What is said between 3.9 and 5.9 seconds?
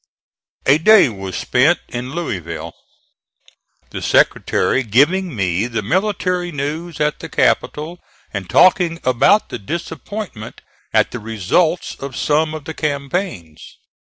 the Secretary giving me the